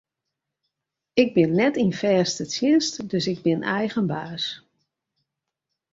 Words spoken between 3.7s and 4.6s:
eigen baas.